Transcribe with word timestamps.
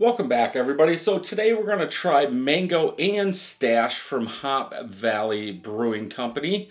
Welcome 0.00 0.30
back, 0.30 0.56
everybody. 0.56 0.96
So 0.96 1.18
today 1.18 1.52
we're 1.52 1.66
going 1.66 1.80
to 1.80 1.86
try 1.86 2.24
Mango 2.24 2.94
and 2.98 3.36
Stash 3.36 3.98
from 3.98 4.24
Hop 4.24 4.72
Valley 4.84 5.52
Brewing 5.52 6.08
Company. 6.08 6.70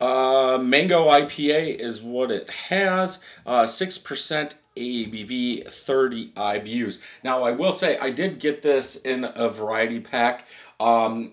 Uh, 0.00 0.56
Mango 0.62 1.08
IPA 1.08 1.74
is 1.74 2.00
what 2.00 2.30
it 2.30 2.48
has. 2.48 3.18
Uh, 3.44 3.64
6% 3.64 4.54
ABV, 4.78 5.70
30 5.70 6.30
IBUs. 6.30 7.00
Now, 7.22 7.42
I 7.42 7.50
will 7.50 7.72
say 7.72 7.98
I 7.98 8.08
did 8.08 8.38
get 8.38 8.62
this 8.62 8.96
in 8.96 9.30
a 9.34 9.50
variety 9.50 10.00
pack. 10.00 10.48
Um, 10.80 11.32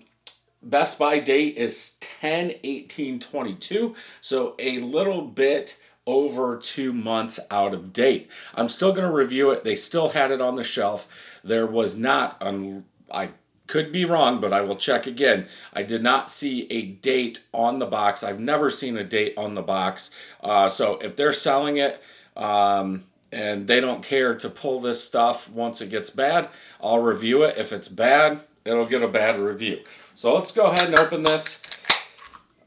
Best 0.60 0.98
by 0.98 1.20
date 1.20 1.56
is 1.56 1.96
10 2.00 2.52
18 2.64 3.20
22, 3.20 3.94
so 4.20 4.56
a 4.58 4.80
little 4.80 5.22
bit 5.22 5.78
over 6.08 6.56
two 6.56 6.90
months 6.94 7.38
out 7.50 7.74
of 7.74 7.92
date. 7.92 8.30
I'm 8.54 8.70
still 8.70 8.92
going 8.94 9.06
to 9.06 9.14
review 9.14 9.50
it. 9.50 9.62
They 9.62 9.74
still 9.74 10.08
had 10.08 10.30
it 10.30 10.40
on 10.40 10.56
the 10.56 10.64
shelf. 10.64 11.06
There 11.44 11.66
was 11.66 11.98
not, 11.98 12.38
un- 12.40 12.86
I 13.12 13.28
could 13.66 13.92
be 13.92 14.06
wrong, 14.06 14.40
but 14.40 14.54
I 14.54 14.62
will 14.62 14.74
check 14.76 15.06
again. 15.06 15.48
I 15.74 15.82
did 15.82 16.02
not 16.02 16.30
see 16.30 16.66
a 16.72 16.86
date 16.86 17.44
on 17.52 17.78
the 17.78 17.84
box. 17.84 18.24
I've 18.24 18.40
never 18.40 18.70
seen 18.70 18.96
a 18.96 19.04
date 19.04 19.34
on 19.36 19.52
the 19.52 19.60
box. 19.60 20.10
Uh, 20.42 20.70
so 20.70 20.96
if 21.02 21.14
they're 21.14 21.30
selling 21.30 21.76
it, 21.76 22.02
um, 22.34 23.04
and 23.30 23.66
they 23.66 23.78
don't 23.78 24.02
care 24.02 24.34
to 24.34 24.48
pull 24.48 24.80
this 24.80 25.04
stuff 25.04 25.50
once 25.50 25.82
it 25.82 25.90
gets 25.90 26.08
bad, 26.08 26.48
I'll 26.80 27.00
review 27.00 27.42
it. 27.42 27.58
If 27.58 27.70
it's 27.70 27.88
bad, 27.88 28.40
it'll 28.64 28.86
get 28.86 29.02
a 29.02 29.08
bad 29.08 29.38
review. 29.38 29.80
So 30.14 30.34
let's 30.34 30.52
go 30.52 30.70
ahead 30.70 30.86
and 30.86 30.96
open 30.96 31.22
this. 31.22 31.60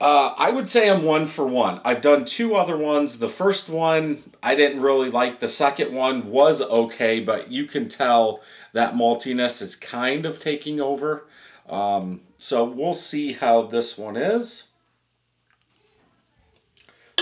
Uh, 0.01 0.33
I 0.35 0.49
would 0.49 0.67
say 0.67 0.89
I'm 0.89 1.03
one 1.03 1.27
for 1.27 1.45
one. 1.45 1.79
I've 1.85 2.01
done 2.01 2.25
two 2.25 2.55
other 2.55 2.75
ones. 2.75 3.19
The 3.19 3.29
first 3.29 3.69
one 3.69 4.23
I 4.41 4.55
didn't 4.55 4.81
really 4.81 5.11
like. 5.11 5.37
The 5.37 5.47
second 5.47 5.93
one 5.93 6.31
was 6.31 6.59
okay, 6.59 7.19
but 7.19 7.51
you 7.51 7.65
can 7.65 7.87
tell 7.87 8.41
that 8.73 8.95
maltiness 8.95 9.61
is 9.61 9.75
kind 9.75 10.25
of 10.25 10.39
taking 10.39 10.81
over. 10.81 11.27
Um, 11.69 12.21
so 12.37 12.63
we'll 12.63 12.95
see 12.95 13.33
how 13.33 13.61
this 13.61 13.95
one 13.95 14.17
is. 14.17 14.69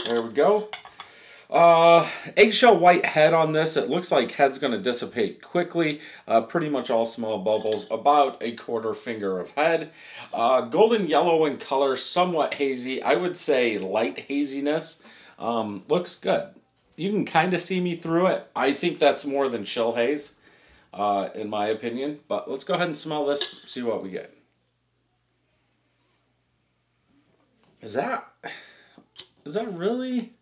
There 0.05 0.21
we 0.21 0.31
go. 0.31 0.69
Uh, 1.49 2.07
eggshell 2.37 2.77
white 2.77 3.07
head 3.07 3.33
on 3.33 3.53
this. 3.53 3.75
It 3.75 3.89
looks 3.89 4.11
like 4.11 4.33
head's 4.33 4.59
going 4.59 4.73
to 4.73 4.79
dissipate 4.79 5.41
quickly. 5.41 5.99
Uh, 6.27 6.41
pretty 6.41 6.69
much 6.69 6.91
all 6.91 7.07
small 7.07 7.39
bubbles, 7.39 7.87
about 7.89 8.37
a 8.41 8.51
quarter 8.51 8.93
finger 8.93 9.39
of 9.39 9.51
head. 9.51 9.91
Uh, 10.31 10.61
golden 10.61 11.07
yellow 11.07 11.45
in 11.45 11.57
color, 11.57 11.95
somewhat 11.95 12.53
hazy. 12.53 13.01
I 13.01 13.15
would 13.15 13.35
say 13.35 13.79
light 13.79 14.19
haziness. 14.19 15.01
Um, 15.39 15.81
looks 15.87 16.13
good. 16.13 16.49
You 16.97 17.11
can 17.11 17.25
kind 17.25 17.53
of 17.53 17.61
see 17.61 17.81
me 17.81 17.95
through 17.95 18.27
it. 18.27 18.47
I 18.55 18.71
think 18.71 18.99
that's 18.99 19.25
more 19.25 19.49
than 19.49 19.63
chill 19.63 19.95
haze, 19.95 20.35
uh, 20.93 21.29
in 21.33 21.49
my 21.49 21.67
opinion. 21.67 22.19
But 22.27 22.49
let's 22.49 22.63
go 22.63 22.75
ahead 22.75 22.87
and 22.87 22.97
smell 22.97 23.25
this, 23.25 23.63
see 23.63 23.81
what 23.81 24.03
we 24.03 24.11
get. 24.11 24.35
Is 27.81 27.93
that, 27.93 28.27
is 29.45 29.55
that 29.55 29.71
really... 29.73 30.33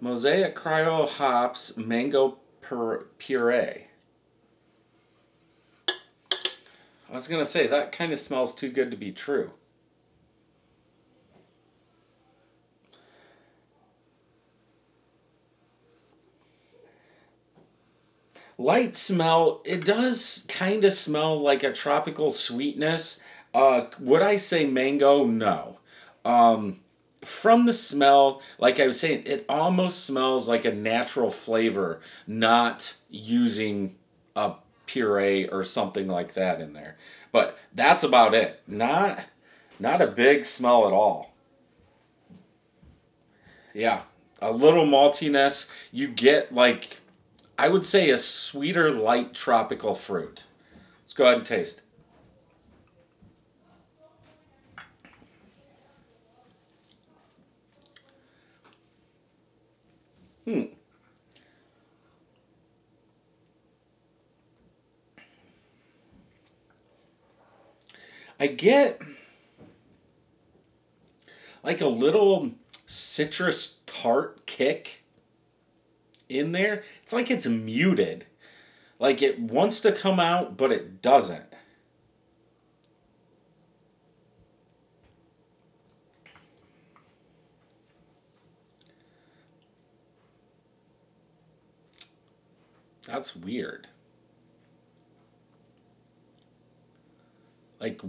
Mosaic 0.00 0.54
Cryo 0.54 1.08
Hops 1.08 1.76
Mango 1.76 2.38
Puree. 3.18 3.86
I 5.88 7.12
was 7.12 7.28
going 7.28 7.40
to 7.40 7.46
say, 7.48 7.66
that 7.66 7.92
kind 7.92 8.12
of 8.12 8.18
smells 8.18 8.54
too 8.54 8.68
good 8.68 8.90
to 8.90 8.96
be 8.96 9.12
true. 9.12 9.52
Light 18.58 18.94
smell, 18.94 19.62
it 19.64 19.84
does 19.84 20.44
kind 20.48 20.84
of 20.84 20.92
smell 20.92 21.40
like 21.40 21.62
a 21.62 21.72
tropical 21.72 22.30
sweetness. 22.30 23.20
Uh, 23.52 23.86
would 24.00 24.22
I 24.22 24.36
say 24.36 24.66
mango? 24.66 25.24
No. 25.24 25.78
Um, 26.24 26.80
from 27.26 27.66
the 27.66 27.72
smell, 27.72 28.42
like 28.58 28.80
I 28.80 28.86
was 28.86 29.00
saying, 29.00 29.24
it 29.26 29.44
almost 29.48 30.04
smells 30.04 30.48
like 30.48 30.64
a 30.64 30.72
natural 30.72 31.30
flavor, 31.30 32.00
not 32.26 32.96
using 33.08 33.96
a 34.36 34.54
puree 34.86 35.48
or 35.48 35.64
something 35.64 36.08
like 36.08 36.34
that 36.34 36.60
in 36.60 36.72
there. 36.72 36.96
But 37.32 37.58
that's 37.74 38.04
about 38.04 38.34
it. 38.34 38.60
Not 38.66 39.24
not 39.78 40.00
a 40.00 40.06
big 40.06 40.44
smell 40.44 40.86
at 40.86 40.92
all. 40.92 41.34
Yeah, 43.72 44.02
a 44.40 44.52
little 44.52 44.86
maltiness. 44.86 45.70
You 45.90 46.08
get 46.08 46.52
like 46.52 46.98
I 47.58 47.68
would 47.68 47.84
say 47.84 48.10
a 48.10 48.18
sweeter 48.18 48.90
light 48.90 49.34
tropical 49.34 49.94
fruit. 49.94 50.44
Let's 51.00 51.12
go 51.12 51.24
ahead 51.24 51.38
and 51.38 51.46
taste. 51.46 51.82
I 68.44 68.48
get 68.48 69.00
like 71.62 71.80
a 71.80 71.88
little 71.88 72.50
citrus 72.84 73.78
tart 73.86 74.44
kick 74.44 75.02
in 76.28 76.52
there. 76.52 76.82
It's 77.02 77.14
like 77.14 77.30
it's 77.30 77.46
muted. 77.46 78.26
Like 78.98 79.22
it 79.22 79.40
wants 79.40 79.80
to 79.80 79.92
come 79.92 80.20
out, 80.20 80.58
but 80.58 80.72
it 80.72 81.00
doesn't. 81.00 81.46
That's 93.06 93.34
weird. 93.34 93.88
Like, 97.84 98.00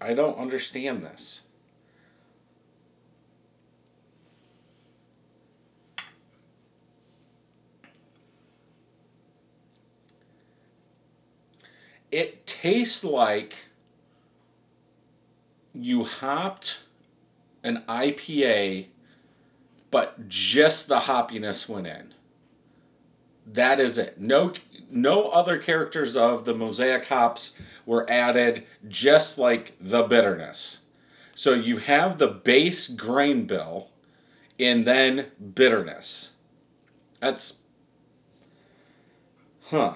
I 0.00 0.14
don't 0.14 0.36
understand 0.36 1.04
this. 1.04 1.42
It 12.10 12.44
tastes 12.48 13.04
like 13.04 13.66
you 15.72 16.02
hopped 16.02 16.80
an 17.62 17.84
IPA, 17.88 18.86
but 19.92 20.28
just 20.28 20.88
the 20.88 20.98
hoppiness 20.98 21.68
went 21.68 21.86
in. 21.86 22.12
That 23.46 23.78
is 23.78 23.98
it. 23.98 24.20
No 24.20 24.52
no 24.90 25.28
other 25.28 25.58
characters 25.58 26.16
of 26.16 26.44
the 26.44 26.54
mosaic 26.54 27.06
hops 27.06 27.58
were 27.84 28.08
added 28.10 28.64
just 28.88 29.38
like 29.38 29.74
the 29.80 30.02
bitterness. 30.02 30.80
So 31.34 31.52
you 31.52 31.78
have 31.78 32.18
the 32.18 32.28
base 32.28 32.86
grain 32.86 33.46
bill 33.46 33.90
and 34.58 34.86
then 34.86 35.26
bitterness. 35.54 36.32
That's 37.20 37.60
huh. 39.64 39.94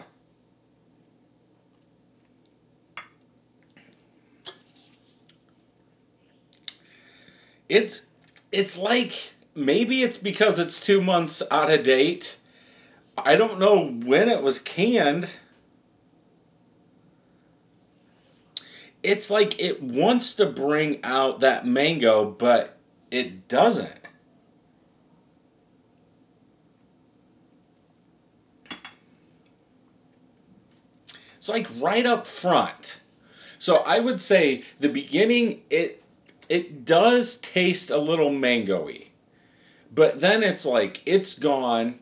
It's 7.69 8.07
it's 8.51 8.77
like 8.77 9.35
maybe 9.55 10.03
it's 10.03 10.17
because 10.17 10.59
it's 10.59 10.85
2 10.85 11.01
months 11.01 11.43
out 11.51 11.71
of 11.71 11.85
date 11.85 12.37
I 13.19 13.37
don't 13.37 13.59
know 13.59 13.87
when 13.87 14.29
it 14.29 14.43
was 14.43 14.59
canned. 14.59 15.29
It's 19.03 19.31
like 19.31 19.61
it 19.61 19.83
wants 19.83 20.35
to 20.35 20.47
bring 20.47 21.03
out 21.03 21.41
that 21.41 21.67
mango, 21.67 22.31
but 22.31 22.77
it 23.11 23.49
doesn't. 23.49 24.01
It's 31.37 31.49
like 31.49 31.69
right 31.79 32.05
up 32.05 32.27
front. 32.27 33.01
So 33.59 33.77
I 33.77 33.99
would 33.99 34.21
say 34.21 34.63
the 34.79 34.91
beginning 34.91 35.63
it 35.71 36.03
it 36.51 36.85
does 36.85 37.37
taste 37.37 37.91
a 37.91 37.97
little 37.97 38.31
mangoey. 38.31 39.13
But 39.91 40.21
then 40.21 40.43
it's 40.43 40.67
like 40.67 41.01
it's 41.07 41.39
gone 41.39 42.01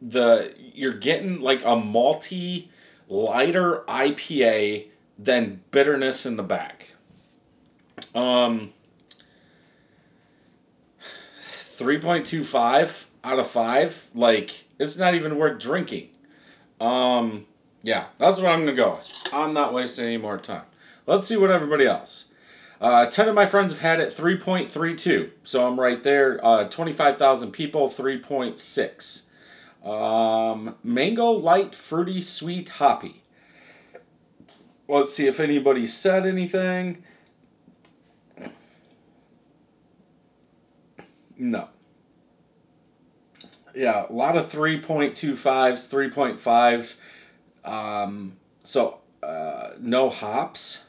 the 0.00 0.54
you're 0.74 0.94
getting 0.94 1.40
like 1.40 1.62
a 1.62 1.76
malty, 1.76 2.68
lighter 3.08 3.84
IPA 3.88 4.86
than 5.18 5.62
bitterness 5.70 6.24
in 6.26 6.36
the 6.36 6.42
back. 6.42 6.92
Um, 8.14 8.72
3.25 11.80 13.06
out 13.22 13.38
of 13.38 13.46
5 13.46 14.10
like 14.14 14.64
it's 14.78 14.96
not 14.96 15.14
even 15.14 15.36
worth 15.36 15.60
drinking 15.60 16.08
Um, 16.80 17.46
yeah, 17.82 18.06
that's 18.18 18.38
what 18.38 18.46
I'm 18.46 18.60
gonna 18.60 18.74
go 18.74 18.92
with. 18.92 19.28
I'm 19.32 19.54
not 19.54 19.72
wasting 19.72 20.06
any 20.06 20.16
more 20.16 20.38
time. 20.38 20.64
Let's 21.06 21.26
see 21.26 21.36
what 21.36 21.50
everybody 21.50 21.86
else. 21.86 22.30
Uh, 22.80 23.06
10 23.06 23.28
of 23.28 23.34
my 23.34 23.46
friends 23.46 23.72
have 23.72 23.80
had 23.80 24.00
it 24.00 24.16
3.32. 24.16 25.30
So 25.42 25.66
I'm 25.66 25.78
right 25.78 26.02
there. 26.02 26.44
Uh, 26.44 26.64
25,000 26.64 27.52
people, 27.52 27.88
3.6. 27.88 29.26
Um, 29.84 30.76
mango 30.82 31.30
light, 31.30 31.74
fruity, 31.74 32.20
sweet, 32.20 32.68
hoppy. 32.68 33.22
Let's 34.88 35.14
see 35.14 35.26
if 35.26 35.40
anybody 35.40 35.86
said 35.86 36.26
anything. 36.26 37.04
No. 41.38 41.68
Yeah, 43.74 44.06
a 44.08 44.12
lot 44.12 44.36
of 44.36 44.50
3.25s, 44.50 45.88
3.5s. 45.88 47.00
Um, 47.64 48.36
so 48.62 48.98
uh, 49.22 49.70
no 49.78 50.10
hops. 50.10 50.86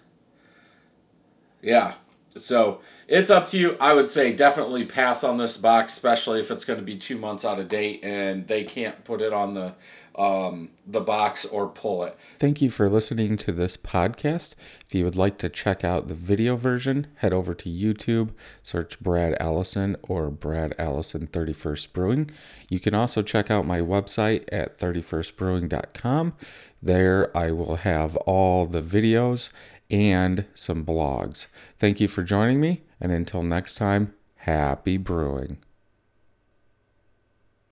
Yeah. 1.61 1.94
So 2.38 2.80
it's 3.07 3.30
up 3.30 3.45
to 3.48 3.57
you. 3.57 3.78
I 3.80 3.94
would 3.94 4.10
say 4.10 4.31
definitely 4.31 4.86
pass 4.86 5.24
on 5.24 5.38
this 5.38 5.57
box, 5.57 5.94
especially 5.94 6.39
if 6.39 6.50
it's 6.50 6.63
going 6.63 6.80
to 6.80 6.86
be 6.86 6.95
two 6.95 7.18
months 7.18 7.44
out 7.44 7.60
of 7.60 7.68
date 7.68 8.00
and 8.04 8.48
they 8.48 8.63
can't 8.63 9.04
put 9.04 9.22
it 9.22 9.33
on 9.33 9.54
the 9.54 9.75
um, 10.16 10.69
the 10.86 11.00
box 11.00 11.45
or 11.45 11.69
pull 11.69 12.04
it. 12.04 12.18
Thank 12.38 12.62
you 12.62 12.69
for 12.69 12.89
listening 12.89 13.38
to 13.38 13.51
this 13.51 13.78
podcast. 13.78 14.56
If 14.86 14.94
you 14.94 15.06
would 15.06 15.16
like 15.16 15.38
to 15.38 15.50
check 15.50 15.86
out 15.86 16.10
the 16.10 16.13
video 16.13 16.57
version, 16.57 17.07
head 17.16 17.31
over 17.31 17.54
to 17.54 17.69
YouTube, 17.69 18.31
search 18.62 19.00
Brad 19.00 19.38
Allison 19.39 19.95
or 20.01 20.30
Brad 20.30 20.75
Allison 20.78 21.28
31st 21.28 21.94
Brewing. 21.94 22.31
You 22.69 22.80
can 22.80 22.94
also 22.94 23.22
check 23.22 23.50
out 23.50 23.66
my 23.66 23.80
website 23.80 24.44
at 24.51 24.78
31stbrewing.com. 24.80 26.33
There 26.81 27.36
I 27.38 27.51
will 27.51 27.75
have 27.78 28.16
all 28.18 28.66
the 28.66 28.81
videos 28.81 29.51
and 29.91 30.45
some 30.55 30.85
blogs. 30.85 31.47
Thank 31.77 31.99
you 31.99 32.07
for 32.07 32.23
joining 32.23 32.59
me, 32.59 32.83
and 32.99 33.11
until 33.11 33.43
next 33.43 33.75
time, 33.75 34.13
happy 34.38 34.97
brewing. 34.97 35.57